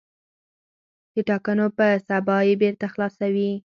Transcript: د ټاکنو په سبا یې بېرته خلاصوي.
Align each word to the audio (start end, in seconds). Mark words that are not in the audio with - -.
د 1.13 1.17
ټاکنو 1.27 1.65
په 1.77 1.85
سبا 2.07 2.37
یې 2.47 2.53
بېرته 2.61 2.85
خلاصوي. 2.93 3.51